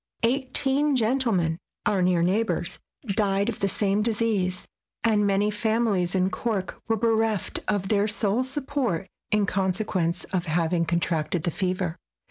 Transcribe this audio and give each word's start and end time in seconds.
Eighteen 0.23 0.95
gentlemen, 0.95 1.59
our 1.85 2.01
near 2.01 2.23
neighbors, 2.23 2.79
died 3.05 3.49
of 3.49 3.59
the 3.59 3.69
same 3.69 4.01
disease, 4.01 4.67
and 5.03 5.27
many 5.27 5.51
families 5.51 6.15
in 6.15 6.31
Cork 6.31 6.81
were 6.87 6.97
bereft 6.97 7.59
of 7.67 7.89
their 7.89 8.07
sole 8.07 8.43
support 8.43 9.07
in 9.29 9.45
conse 9.45 9.85
quence 9.85 10.25
of 10.35 10.47
having 10.47 10.85
contracted 10.85 11.43
the 11.43 11.51
fever. 11.51 11.97